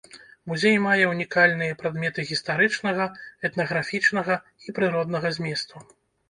[0.51, 3.05] Музей мае унікальныя прадметы гістарычнага,
[3.51, 5.85] этнаграфічнага і прыроднага зместу.